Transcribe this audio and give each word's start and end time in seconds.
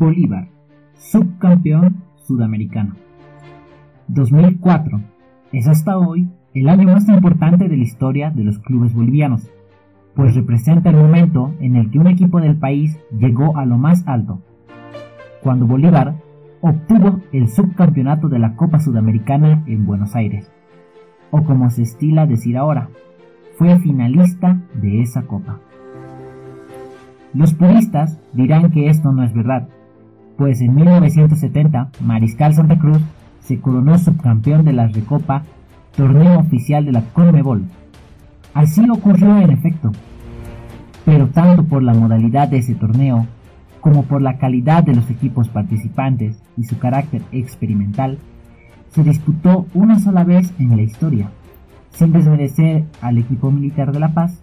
Bolívar, 0.00 0.48
subcampeón 0.94 2.02
sudamericano. 2.26 2.94
2004 4.08 4.98
es 5.52 5.68
hasta 5.68 5.98
hoy 5.98 6.26
el 6.54 6.70
año 6.70 6.86
más 6.86 7.06
importante 7.06 7.68
de 7.68 7.76
la 7.76 7.82
historia 7.82 8.30
de 8.30 8.42
los 8.42 8.58
clubes 8.60 8.94
bolivianos, 8.94 9.50
pues 10.14 10.34
representa 10.34 10.88
el 10.88 10.96
momento 10.96 11.52
en 11.60 11.76
el 11.76 11.90
que 11.90 11.98
un 11.98 12.06
equipo 12.06 12.40
del 12.40 12.56
país 12.56 12.98
llegó 13.14 13.58
a 13.58 13.66
lo 13.66 13.76
más 13.76 14.08
alto, 14.08 14.40
cuando 15.42 15.66
Bolívar 15.66 16.14
obtuvo 16.62 17.20
el 17.32 17.48
subcampeonato 17.48 18.30
de 18.30 18.38
la 18.38 18.56
Copa 18.56 18.80
Sudamericana 18.80 19.64
en 19.66 19.84
Buenos 19.84 20.16
Aires, 20.16 20.50
o 21.30 21.44
como 21.44 21.68
se 21.68 21.82
estila 21.82 22.26
decir 22.26 22.56
ahora, 22.56 22.88
fue 23.58 23.78
finalista 23.80 24.62
de 24.80 25.02
esa 25.02 25.24
copa. 25.24 25.58
Los 27.34 27.52
puristas 27.52 28.18
dirán 28.32 28.70
que 28.70 28.88
esto 28.88 29.12
no 29.12 29.24
es 29.24 29.34
verdad, 29.34 29.68
pues 30.40 30.62
en 30.62 30.74
1970 30.74 31.90
Mariscal 32.00 32.54
Santa 32.54 32.78
Cruz 32.78 33.02
se 33.42 33.60
coronó 33.60 33.98
subcampeón 33.98 34.64
de 34.64 34.72
la 34.72 34.86
Recopa, 34.86 35.42
torneo 35.94 36.38
oficial 36.38 36.86
de 36.86 36.92
la 36.92 37.02
Conmebol. 37.12 37.64
Así 38.54 38.88
ocurrió 38.88 39.36
en 39.36 39.50
efecto, 39.50 39.92
pero 41.04 41.26
tanto 41.26 41.64
por 41.64 41.82
la 41.82 41.92
modalidad 41.92 42.48
de 42.48 42.56
ese 42.56 42.74
torneo 42.74 43.26
como 43.82 44.04
por 44.04 44.22
la 44.22 44.38
calidad 44.38 44.82
de 44.82 44.94
los 44.94 45.10
equipos 45.10 45.50
participantes 45.50 46.42
y 46.56 46.64
su 46.64 46.78
carácter 46.78 47.20
experimental, 47.32 48.16
se 48.92 49.02
disputó 49.02 49.66
una 49.74 49.98
sola 49.98 50.24
vez 50.24 50.54
en 50.58 50.74
la 50.74 50.80
historia. 50.80 51.28
Sin 51.90 52.12
desmerecer 52.12 52.86
al 53.02 53.18
equipo 53.18 53.50
militar 53.50 53.92
de 53.92 54.00
La 54.00 54.14
Paz, 54.14 54.40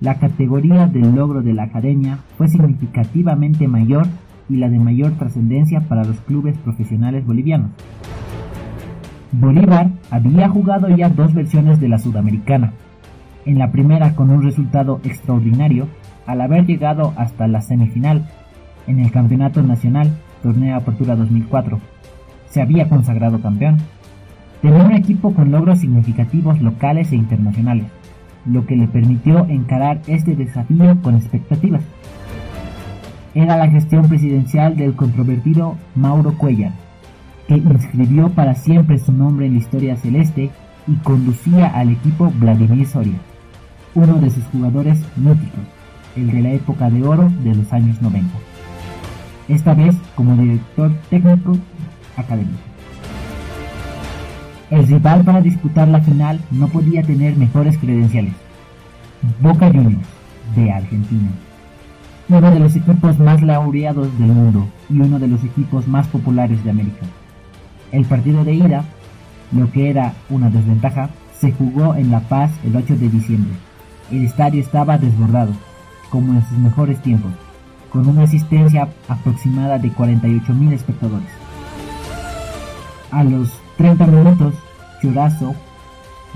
la 0.00 0.14
categoría 0.14 0.86
del 0.86 1.12
logro 1.16 1.42
de 1.42 1.54
la 1.54 1.64
academia 1.64 2.20
fue 2.38 2.46
significativamente 2.46 3.66
mayor 3.66 4.06
y 4.50 4.56
la 4.56 4.68
de 4.68 4.78
mayor 4.78 5.12
trascendencia 5.12 5.80
para 5.80 6.04
los 6.04 6.20
clubes 6.20 6.58
profesionales 6.58 7.24
bolivianos. 7.24 7.70
Bolívar 9.32 9.90
había 10.10 10.48
jugado 10.48 10.88
ya 10.88 11.08
dos 11.08 11.32
versiones 11.32 11.80
de 11.80 11.88
la 11.88 11.98
Sudamericana, 11.98 12.72
en 13.46 13.58
la 13.58 13.70
primera 13.70 14.14
con 14.14 14.30
un 14.30 14.42
resultado 14.42 15.00
extraordinario 15.04 15.86
al 16.26 16.40
haber 16.40 16.66
llegado 16.66 17.14
hasta 17.16 17.46
la 17.46 17.62
semifinal 17.62 18.28
en 18.86 18.98
el 19.00 19.12
Campeonato 19.12 19.62
Nacional 19.62 20.10
Torneo 20.42 20.76
Apertura 20.76 21.16
2004. 21.16 21.78
Se 22.48 22.60
había 22.60 22.88
consagrado 22.88 23.40
campeón. 23.40 23.78
Tenía 24.62 24.82
un 24.82 24.92
equipo 24.92 25.32
con 25.32 25.52
logros 25.52 25.80
significativos 25.80 26.60
locales 26.60 27.12
e 27.12 27.16
internacionales, 27.16 27.86
lo 28.46 28.66
que 28.66 28.76
le 28.76 28.88
permitió 28.88 29.46
encarar 29.46 30.00
este 30.06 30.34
desafío 30.34 31.00
con 31.02 31.14
expectativas. 31.14 31.82
Era 33.34 33.56
la 33.56 33.68
gestión 33.68 34.08
presidencial 34.08 34.76
del 34.76 34.94
controvertido 34.94 35.76
Mauro 35.94 36.36
Cuellar, 36.36 36.72
que 37.46 37.54
inscribió 37.54 38.28
para 38.30 38.54
siempre 38.54 38.98
su 38.98 39.12
nombre 39.12 39.46
en 39.46 39.52
la 39.52 39.58
historia 39.60 39.96
celeste 39.96 40.50
y 40.88 40.94
conducía 40.96 41.68
al 41.68 41.90
equipo 41.90 42.32
Vladimir 42.38 42.86
Soria, 42.86 43.18
uno 43.94 44.14
de 44.14 44.30
sus 44.30 44.44
jugadores 44.46 44.98
míticos, 45.16 45.60
el 46.16 46.30
de 46.32 46.40
la 46.40 46.52
época 46.52 46.90
de 46.90 47.06
oro 47.06 47.30
de 47.44 47.54
los 47.54 47.72
años 47.72 48.02
90. 48.02 48.28
Esta 49.48 49.74
vez 49.74 49.94
como 50.16 50.36
director 50.36 50.92
técnico 51.08 51.56
académico. 52.16 52.58
El 54.70 54.86
rival 54.86 55.24
para 55.24 55.40
disputar 55.40 55.88
la 55.88 56.00
final 56.00 56.40
no 56.50 56.68
podía 56.68 57.02
tener 57.02 57.36
mejores 57.36 57.76
credenciales. 57.78 58.34
Boca 59.40 59.68
Juniors, 59.68 60.06
de 60.54 60.70
Argentina. 60.70 61.30
Uno 62.30 62.48
de 62.52 62.60
los 62.60 62.76
equipos 62.76 63.18
más 63.18 63.42
laureados 63.42 64.16
del 64.16 64.28
mundo 64.28 64.68
y 64.88 65.00
uno 65.00 65.18
de 65.18 65.26
los 65.26 65.42
equipos 65.42 65.88
más 65.88 66.06
populares 66.06 66.62
de 66.62 66.70
América. 66.70 67.04
El 67.90 68.04
partido 68.04 68.44
de 68.44 68.54
ida, 68.54 68.84
lo 69.50 69.68
que 69.72 69.90
era 69.90 70.14
una 70.28 70.48
desventaja, 70.48 71.10
se 71.40 71.50
jugó 71.50 71.96
en 71.96 72.12
La 72.12 72.20
Paz 72.20 72.52
el 72.64 72.76
8 72.76 72.96
de 72.98 73.08
diciembre. 73.08 73.52
El 74.12 74.24
estadio 74.24 74.60
estaba 74.60 74.96
desbordado, 74.96 75.50
como 76.08 76.34
en 76.34 76.46
sus 76.46 76.56
mejores 76.58 77.02
tiempos, 77.02 77.32
con 77.90 78.06
una 78.06 78.22
asistencia 78.22 78.88
aproximada 79.08 79.78
de 79.78 79.90
48.000 79.90 80.72
espectadores. 80.72 81.28
A 83.10 83.24
los 83.24 83.50
30 83.76 84.06
minutos, 84.06 84.54
Churazo 85.02 85.56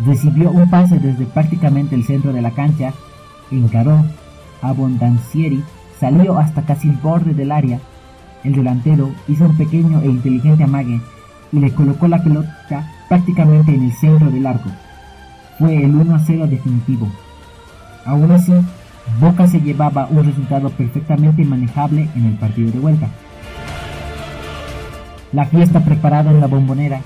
recibió 0.04 0.50
un 0.50 0.68
pase 0.68 0.98
desde 0.98 1.24
prácticamente 1.26 1.94
el 1.94 2.02
centro 2.02 2.32
de 2.32 2.42
la 2.42 2.50
cancha, 2.50 2.92
encaró 3.52 4.04
a 4.60 4.72
Bondancieri, 4.72 5.62
salió 6.04 6.36
hasta 6.36 6.60
casi 6.60 6.90
el 6.90 6.96
borde 6.96 7.32
del 7.32 7.50
área. 7.50 7.80
El 8.42 8.52
delantero 8.52 9.10
hizo 9.26 9.46
un 9.46 9.56
pequeño 9.56 10.02
e 10.02 10.06
inteligente 10.06 10.64
amague 10.64 11.00
y 11.50 11.58
le 11.58 11.72
colocó 11.72 12.08
la 12.08 12.22
pelota 12.22 12.86
prácticamente 13.08 13.74
en 13.74 13.84
el 13.84 13.92
centro 13.92 14.30
del 14.30 14.46
arco. 14.46 14.68
Fue 15.58 15.82
el 15.82 15.94
1-0 15.94 16.46
definitivo. 16.46 17.08
Aún 18.04 18.30
así, 18.32 18.52
Boca 19.18 19.46
se 19.46 19.62
llevaba 19.62 20.06
un 20.10 20.26
resultado 20.26 20.68
perfectamente 20.68 21.42
manejable 21.42 22.06
en 22.14 22.26
el 22.26 22.34
partido 22.34 22.70
de 22.70 22.80
vuelta. 22.80 23.08
La 25.32 25.46
fiesta 25.46 25.80
preparada 25.80 26.30
en 26.32 26.40
la 26.40 26.48
bombonera, 26.48 27.00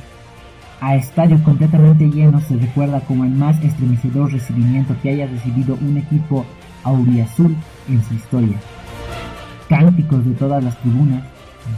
a 0.81 0.97
estadio 0.97 1.41
completamente 1.45 2.11
lleno, 2.11 2.41
se 2.41 2.57
recuerda 2.57 3.01
como 3.03 3.25
el 3.25 3.31
más 3.31 3.63
estremecedor 3.63 4.33
recibimiento 4.33 4.97
que 5.01 5.11
haya 5.11 5.27
recibido 5.29 5.79
un 5.81 5.99
equipo 5.99 6.45
auriazul 6.83 7.55
en 7.89 8.03
su 8.03 8.15
historia. 8.15 8.57
Cánticos 9.69 10.25
de 10.25 10.33
todas 10.33 10.65
las 10.65 10.79
tribunas, 10.79 11.25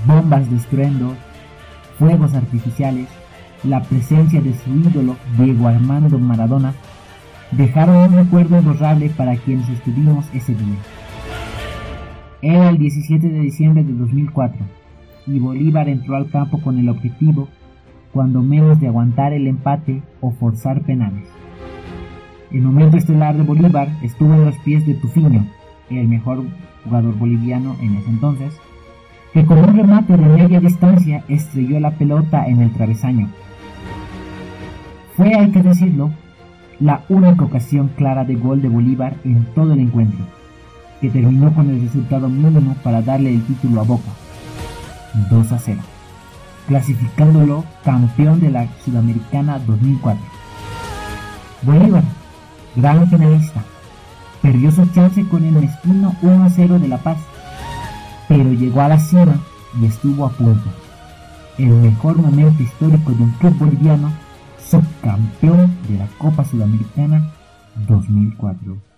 bombas 0.07 0.49
de 0.49 0.57
estruendo, 0.57 1.15
fuegos 1.99 2.35
artificiales, 2.35 3.09
la 3.65 3.83
presencia 3.83 4.41
de 4.41 4.55
su 4.55 4.71
ídolo 4.71 5.17
Diego 5.37 5.67
Armando 5.67 6.19
Maradona 6.19 6.73
dejaron 7.51 7.97
un 7.97 8.17
recuerdo 8.17 8.59
imborrable 8.59 9.11
para 9.11 9.37
quienes 9.37 9.69
estuvimos 9.69 10.25
ese 10.33 10.55
día. 10.55 10.77
Era 12.43 12.71
el 12.71 12.79
17 12.79 13.29
de 13.29 13.41
diciembre 13.41 13.85
de 13.85 13.93
2004 13.93 14.65
y 15.27 15.39
Bolívar 15.39 15.89
entró 15.89 16.17
al 16.17 16.31
campo 16.31 16.61
con 16.61 16.79
el 16.79 16.89
objetivo, 16.89 17.49
cuando 18.13 18.41
menos 18.41 18.81
de 18.81 18.89
aguantar 18.89 19.33
el 19.33 19.47
empate 19.47 20.03
o 20.21 20.31
forzar 20.31 20.81
penales. 20.83 21.29
El 22.51 22.63
momento 22.63 22.97
estelar 22.97 23.37
de 23.37 23.43
Bolívar 23.43 23.89
estuvo 24.03 24.35
en 24.35 24.47
los 24.47 24.57
pies 24.59 24.87
de 24.87 24.95
Tufiño, 24.95 25.47
el 25.99 26.09
mejor 26.09 26.45
jugador 26.85 27.15
boliviano 27.17 27.77
en 27.81 27.97
ese 27.97 28.11
entonces, 28.11 28.53
que 29.33 29.45
con 29.45 29.59
un 29.59 29.77
remate 29.77 30.17
de 30.17 30.27
media 30.27 30.61
distancia 30.61 31.25
estrelló 31.29 31.79
la 31.81 31.93
pelota 31.93 32.47
en 32.47 32.63
el 32.63 32.73
travesaño. 32.73 33.29
Fue, 35.17 35.35
hay 35.35 35.51
que 35.51 35.63
decirlo, 35.63 36.11
la 36.81 37.03
única 37.09 37.45
ocasión 37.45 37.91
clara 37.97 38.25
de 38.25 38.37
gol 38.37 38.63
de 38.63 38.69
Bolívar 38.69 39.15
en 39.25 39.45
todo 39.55 39.75
el 39.75 39.81
encuentro, 39.81 40.25
que 41.01 41.11
terminó 41.11 41.53
con 41.53 41.69
el 41.71 41.83
resultado 41.83 42.29
mínimo 42.29 42.75
para 42.83 43.03
darle 43.03 43.35
el 43.35 43.43
título 43.45 43.81
a 43.81 43.85
Boca, 43.85 44.11
2 45.31 45.53
a 45.53 45.59
0, 45.59 45.81
clasificándolo 46.67 47.65
campeón 47.85 48.41
de 48.41 48.51
la 48.51 48.67
Sudamericana 48.85 49.59
2004. 49.59 50.21
Bolívar, 51.63 52.03
gran 52.77 53.07
finalista, 53.09 53.63
perdió 54.51 54.73
su 54.73 54.85
chance 54.87 55.25
con 55.29 55.45
el 55.45 55.53
mezquino 55.53 56.13
1 56.23 56.45
a 56.45 56.51
0 56.51 56.81
de 56.81 56.89
La 56.89 56.99
Paz, 56.99 57.19
pero 58.27 58.53
llegó 58.53 58.81
a 58.81 58.89
la 58.89 58.99
cima 58.99 59.37
y 59.81 59.87
estuvo 59.87 60.27
a 60.27 60.31
punto. 60.31 60.69
El 61.57 61.69
mejor 61.69 62.17
momento 62.17 62.61
histórico 62.61 63.13
de 63.13 63.23
un 63.23 63.31
club 63.35 63.57
boliviano 63.59 64.13
subcampeón 64.59 65.77
de 65.89 65.99
la 65.99 66.09
Copa 66.19 66.45
Sudamericana 66.45 67.31
2004. 67.87 68.90